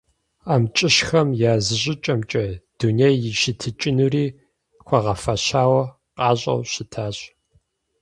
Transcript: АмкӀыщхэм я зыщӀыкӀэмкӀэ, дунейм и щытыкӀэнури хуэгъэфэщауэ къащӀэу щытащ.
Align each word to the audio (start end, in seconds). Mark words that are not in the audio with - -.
АмкӀыщхэм 0.53 1.29
я 1.51 1.53
зыщӀыкӀэмкӀэ, 1.65 2.45
дунейм 2.77 3.21
и 3.29 3.31
щытыкӀэнури 3.39 4.25
хуэгъэфэщауэ 4.85 5.83
къащӀэу 6.17 6.61
щытащ. 6.71 7.17